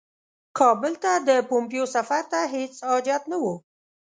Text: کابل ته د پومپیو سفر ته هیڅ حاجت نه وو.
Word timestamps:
کابل 0.59 0.93
ته 1.03 1.11
د 1.27 1.29
پومپیو 1.49 1.85
سفر 1.95 2.21
ته 2.31 2.39
هیڅ 2.53 2.73
حاجت 2.87 3.23
نه 3.31 3.37
وو. 3.41 3.53